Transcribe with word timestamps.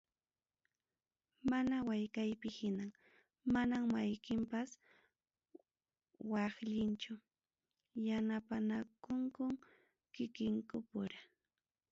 Mana 1.51 1.75
waykaypi 1.87 2.49
hinam, 2.57 2.91
manam 3.53 3.83
mayqinpas 3.93 4.69
waqllinchu, 6.31 7.13
yanapanakunkum 8.07 9.53
kikinkupura. 10.13 11.19